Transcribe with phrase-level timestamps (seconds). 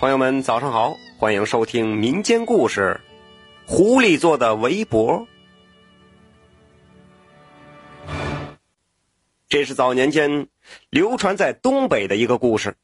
[0.00, 2.98] 朋友们，早上好，欢迎收听民间故事
[3.70, 5.28] 《狐狸做的围脖》。
[9.46, 10.48] 这是早年间
[10.88, 12.76] 流传在东北的一个故事，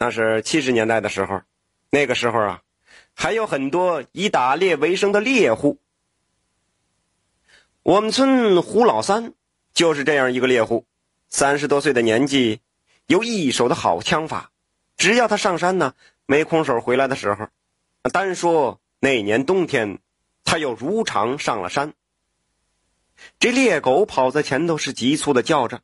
[0.00, 1.42] 那是七十年代的时候，
[1.90, 2.62] 那个时候啊，
[3.14, 5.78] 还有很多以打猎为生的猎户。
[7.84, 9.32] 我们村胡老三
[9.72, 10.84] 就是这样一个猎户，
[11.28, 12.60] 三十多岁的年纪，
[13.06, 14.50] 有一手的好枪法。
[14.96, 15.94] 只要他上山呢，
[16.30, 17.48] 没空手回来的时候，
[18.12, 19.98] 单说那年冬天，
[20.44, 21.94] 他又如常上了山。
[23.38, 25.80] 这猎狗跑在前头是急促的叫着，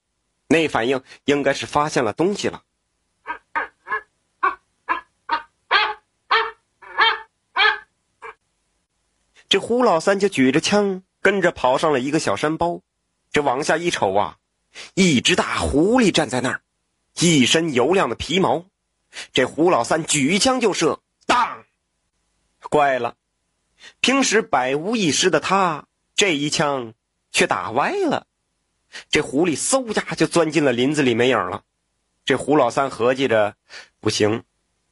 [0.46, 2.62] 那反应应该是发现了东西了。
[9.48, 12.82] 这胡老三就举着枪跟着跑上了一个小山包，
[13.32, 14.37] 这往下一瞅啊，
[14.92, 16.60] 一只大狐狸站在那儿，
[17.18, 18.66] 一身油亮的皮毛。
[19.32, 21.64] 这胡老三举枪就射，当！
[22.70, 23.16] 怪了，
[24.00, 26.95] 平时百无一失的他，这一枪
[27.30, 28.26] 却打歪了。
[29.10, 31.62] 这狐狸嗖呀就钻进了林子里，没影了。
[32.24, 33.54] 这胡老三合计着，
[34.01, 34.42] 不行，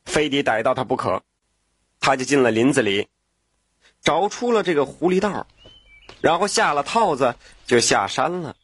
[0.04, 1.22] 非得逮到他不可。
[1.98, 3.08] 他就进了林子里，
[4.00, 5.46] 找出了这个狐狸道，
[6.20, 7.34] 然后下了套子
[7.64, 8.56] 就下山了。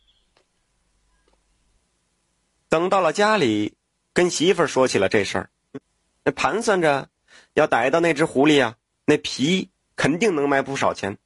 [2.69, 3.78] 等到了家里。
[4.19, 5.51] 跟媳妇儿说起了这事儿，
[6.25, 7.09] 那盘算着
[7.55, 8.75] 要逮到那只狐狸啊，
[9.05, 11.19] 那皮肯定能卖不少钱。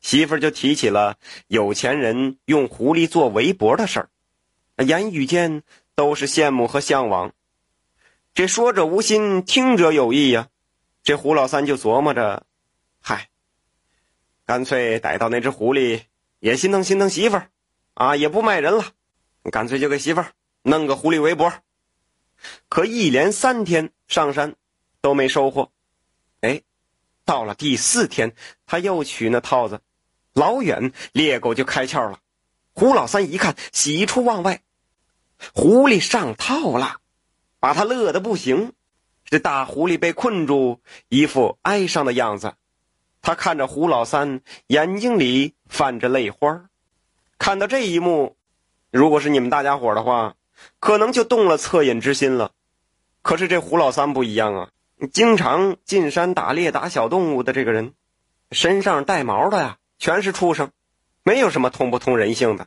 [0.00, 4.08] 媳妇儿就提起了有钱人用狐狸做围脖的事儿，
[4.82, 5.62] 言语间
[5.94, 7.34] 都是羡慕和向往。
[8.32, 10.48] 这说者无心，听者有意呀。
[11.02, 12.46] 这胡老三就琢磨着，
[13.02, 13.28] 嗨，
[14.46, 16.00] 干脆逮到那只狐狸，
[16.38, 17.50] 也心疼心疼媳妇儿，
[17.92, 18.86] 啊，也不卖人了，
[19.50, 21.52] 干脆就给媳妇儿弄个狐狸围脖。
[22.68, 24.54] 可一连三天上山，
[25.00, 25.70] 都没收获。
[26.40, 26.62] 哎，
[27.24, 28.34] 到了第四天，
[28.66, 29.80] 他又取那套子，
[30.32, 32.20] 老远猎狗就开窍了。
[32.74, 34.62] 胡老三一看，喜出望外，
[35.54, 36.98] 狐狸上套了，
[37.60, 38.72] 把他乐得不行。
[39.24, 42.54] 这大狐狸被困住，一副哀伤的样子。
[43.20, 46.68] 他看着胡老三，眼睛里泛着泪花。
[47.38, 48.36] 看到这一幕，
[48.90, 50.34] 如果是你们大家伙的话。
[50.80, 52.52] 可能就动了恻隐之心了，
[53.22, 54.70] 可是这胡老三不一样啊，
[55.12, 57.94] 经常进山打猎打小动物的这个人，
[58.50, 60.70] 身上带毛的呀，全是畜生，
[61.22, 62.66] 没有什么通不通人性的。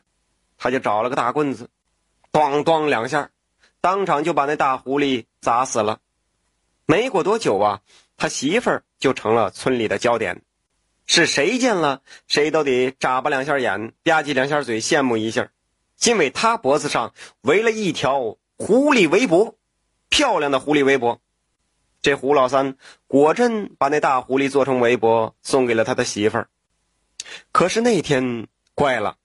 [0.58, 1.68] 他就找了个大棍子，
[2.32, 3.30] 咣咣两下，
[3.82, 5.98] 当场就把那大狐狸砸死了。
[6.86, 7.80] 没过多久啊，
[8.16, 10.40] 他媳妇儿就成了村里的焦点，
[11.06, 15.48] 是谁见了谁都得眨巴两下眼，吧唧两下嘴，羡慕一下。
[16.04, 19.56] 因为他脖子上围了一条狐狸围脖，
[20.08, 21.20] 漂亮的狐狸围脖。
[22.02, 22.76] 这胡老三
[23.06, 26.48] 果真把那大狐狸做成围脖送给了他的媳妇儿。
[27.50, 29.16] 可是那天怪了，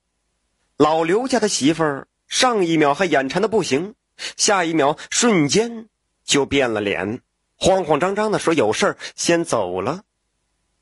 [0.77, 3.93] 老刘家的媳妇儿上一秒还眼馋的不行，
[4.37, 5.87] 下一秒瞬间
[6.23, 7.21] 就变了脸，
[7.57, 10.03] 慌慌张张的说有事儿先走了。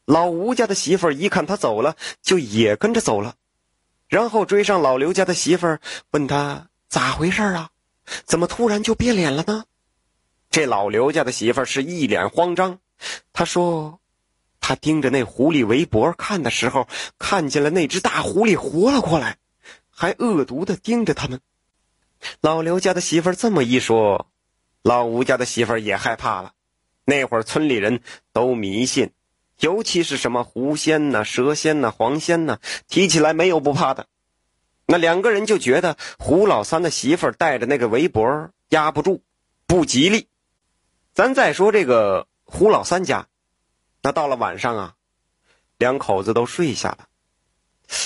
[0.06, 3.36] 老吴家的媳妇儿一看他走了，就也跟着走了。
[4.10, 5.80] 然后追上老刘家的媳妇儿，
[6.12, 7.70] 问他咋回事啊？
[8.26, 9.66] 怎么突然就变脸了呢？
[10.50, 12.80] 这老刘家的媳妇儿是一脸慌张。
[13.32, 14.00] 他说
[14.60, 16.88] ：“他盯着那狐狸围脖看的时候，
[17.20, 19.38] 看见了那只大狐狸活了过来，
[19.92, 21.40] 还恶毒的盯着他们。”
[22.42, 24.28] 老刘家的媳妇儿这么一说，
[24.82, 26.54] 老吴家的媳妇儿也害怕了。
[27.06, 28.02] 那会儿村里人
[28.34, 29.12] 都迷信。
[29.60, 34.08] 尤其是什么狐仙呐、蛇仙呐、黄仙呐，提起来没有不怕的。
[34.86, 39.22] 那两个人就觉得胡老三的媳妇儿带着那个围脖压不住，
[39.68, 40.28] 不吉利。
[41.14, 43.28] 咱再说这个胡老三家，
[44.02, 44.96] 那到了晚上啊，
[45.78, 47.08] 两口子都睡下了，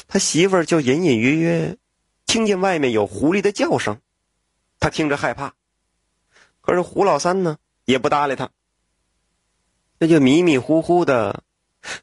[0.08, 1.78] 他媳妇儿就隐隐约约
[2.26, 4.00] 听见外面有狐狸的叫声，
[4.80, 5.54] 他听着害怕，
[6.62, 8.50] 可是胡老三呢也不搭理他。
[10.04, 11.44] 他就迷迷糊糊的，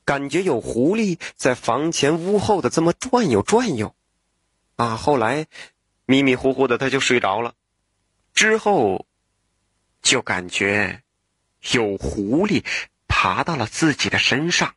[0.07, 3.95] 感觉有狐狸在房前屋后的这么转悠转悠，
[4.77, 4.97] 啊！
[4.97, 5.47] 后来
[6.07, 7.53] 迷迷糊糊的他就睡着了，
[8.33, 9.05] 之后
[10.01, 11.03] 就感觉
[11.73, 12.65] 有狐狸
[13.07, 14.75] 爬到了自己的身上。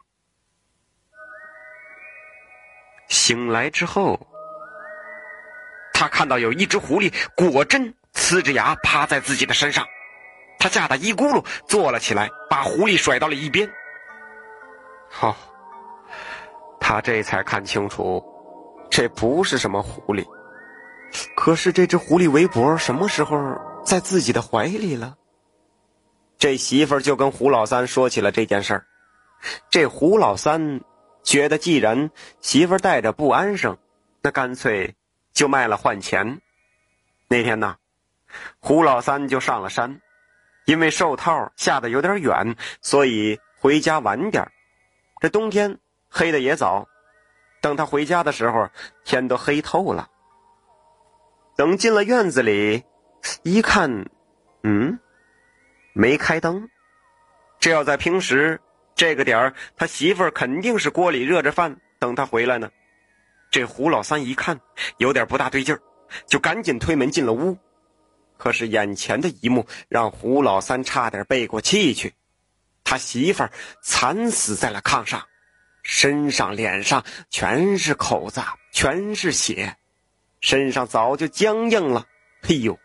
[3.07, 4.27] 醒来之后，
[5.93, 9.87] 他看到有一只狐狸果真呲着牙趴在自己的身上。
[10.63, 13.69] 他吓得一咕噜坐了起来，把狐狸甩到了一边。
[15.09, 15.35] 好，
[16.79, 18.23] 他这才看清楚，
[18.89, 20.25] 这不是什么狐狸，
[21.35, 25.17] 可是这只狐狸围脖什么时候在自己的怀里了？
[26.37, 28.85] 这媳妇儿就跟胡老三说起了这件事儿。
[29.69, 30.79] 这胡老三
[31.23, 33.77] 觉得，既然媳妇儿带着不安生，
[34.21, 34.95] 那干脆
[35.33, 36.39] 就卖了换钱。
[37.27, 37.75] 那天呢，
[38.61, 39.99] 胡老三就上了山，
[40.65, 44.51] 因为寿套下的有点远，所以回家晚点
[45.19, 45.79] 这冬天
[46.09, 46.87] 黑的也早，
[47.61, 48.69] 等他回家的时候，
[49.03, 50.09] 天都黑透了。
[51.55, 52.83] 等进了院子里，
[53.43, 54.05] 一看，
[54.63, 54.99] 嗯，
[55.93, 56.69] 没开灯。
[57.59, 58.59] 这要在平时
[58.95, 62.69] 这个点儿，他媳妇儿肯定是锅里热着饭等他回来呢。
[63.51, 64.59] 这胡老三一看
[64.97, 65.79] 有点不大对劲儿，
[66.25, 67.57] 就赶紧推门进了屋。
[68.37, 72.13] 可是眼前的一幕让胡老三差点背过气去，
[72.83, 73.51] 他媳妇儿
[73.81, 75.23] 惨死在了炕上，
[75.81, 78.41] 身上脸上全是口子，
[78.71, 79.75] 全是血。
[80.41, 82.05] 身上早就僵硬了，
[82.41, 82.77] 哎呦，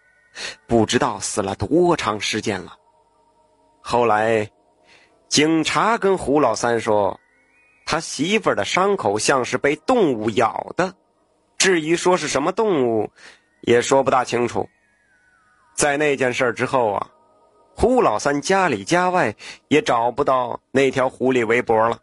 [0.68, 2.76] 不知道死了多长时间了。
[3.80, 4.48] 后来，
[5.28, 7.18] 警察跟胡老三说，
[7.84, 10.94] 他媳妇儿的伤口像是被动物咬的，
[11.56, 13.10] 至于说是什么动物，
[13.62, 14.68] 也说不大清楚。
[15.78, 17.06] 在那件事之后啊，
[17.76, 19.32] 胡老三家里家外
[19.68, 21.96] 也找不到那条狐狸围脖了。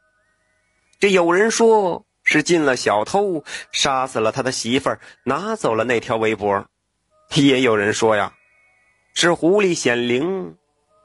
[0.98, 2.04] 这有人说。
[2.28, 6.66] 是进了小偷，杀死了他的媳妇儿，拿走了那条围脖。
[7.36, 8.34] 也有人说呀，
[9.14, 10.58] 是狐狸显灵，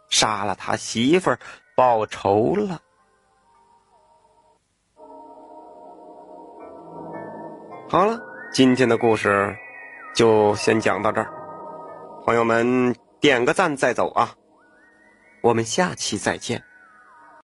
[0.08, 1.38] 杀了他媳妇儿
[1.76, 2.81] 报仇了。
[7.87, 8.19] 好了，
[8.50, 9.55] 今天的故事
[10.14, 11.31] 就先讲到这儿，
[12.31, 14.32] 朋友们点个赞再走啊！
[15.41, 16.62] 我们下期再见。